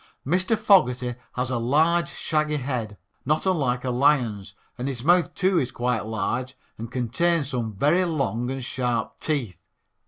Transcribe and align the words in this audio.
Mr. 0.25 0.57
Fogerty 0.57 1.13
has 1.33 1.51
a 1.51 1.59
large, 1.59 2.09
shaggy 2.09 2.57
head, 2.57 2.97
not 3.23 3.45
unlike 3.45 3.83
a 3.85 3.91
lion's, 3.91 4.55
and 4.75 4.87
his 4.87 5.03
mouth, 5.03 5.31
too, 5.35 5.59
is 5.59 5.71
quite 5.71 6.07
large 6.07 6.55
and 6.79 6.91
contains 6.91 7.49
some 7.49 7.75
very 7.75 8.03
long 8.03 8.49
and 8.49 8.65
sharp 8.65 9.19
teeth. 9.19 9.59